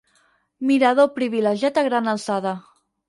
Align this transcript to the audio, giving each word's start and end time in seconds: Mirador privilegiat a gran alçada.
Mirador 0.69 1.09
privilegiat 1.19 1.81
a 1.83 1.85
gran 1.89 2.13
alçada. 2.15 2.59